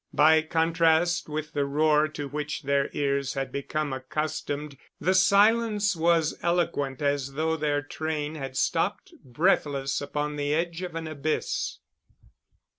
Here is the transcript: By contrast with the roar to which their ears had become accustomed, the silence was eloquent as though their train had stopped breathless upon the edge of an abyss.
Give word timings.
By 0.15 0.41
contrast 0.41 1.29
with 1.29 1.53
the 1.53 1.63
roar 1.63 2.07
to 2.07 2.27
which 2.27 2.63
their 2.63 2.89
ears 2.91 3.35
had 3.35 3.51
become 3.51 3.93
accustomed, 3.93 4.75
the 4.99 5.13
silence 5.13 5.95
was 5.95 6.35
eloquent 6.41 7.03
as 7.03 7.33
though 7.33 7.55
their 7.55 7.83
train 7.83 8.33
had 8.33 8.57
stopped 8.57 9.13
breathless 9.23 10.01
upon 10.01 10.37
the 10.37 10.55
edge 10.55 10.81
of 10.81 10.95
an 10.95 11.05
abyss. 11.07 11.77